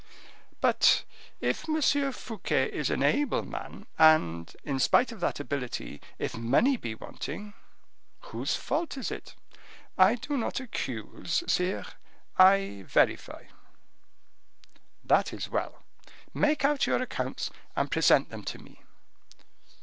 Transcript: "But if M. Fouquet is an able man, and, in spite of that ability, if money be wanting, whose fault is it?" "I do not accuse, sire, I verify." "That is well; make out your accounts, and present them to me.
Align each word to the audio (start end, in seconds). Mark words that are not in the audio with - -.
"But 0.61 1.03
if 1.41 1.69
M. 1.69 1.79
Fouquet 2.11 2.71
is 2.73 2.89
an 2.89 3.03
able 3.03 3.43
man, 3.43 3.85
and, 3.99 4.51
in 4.63 4.79
spite 4.79 5.11
of 5.11 5.19
that 5.19 5.39
ability, 5.39 6.01
if 6.17 6.35
money 6.35 6.75
be 6.75 6.95
wanting, 6.95 7.53
whose 8.21 8.55
fault 8.55 8.97
is 8.97 9.11
it?" 9.11 9.35
"I 9.99 10.15
do 10.15 10.37
not 10.37 10.59
accuse, 10.59 11.43
sire, 11.45 11.85
I 12.35 12.83
verify." 12.87 13.43
"That 15.03 15.33
is 15.33 15.49
well; 15.49 15.83
make 16.33 16.65
out 16.65 16.87
your 16.87 16.99
accounts, 17.03 17.51
and 17.75 17.91
present 17.91 18.29
them 18.29 18.41
to 18.45 18.57
me. 18.57 18.81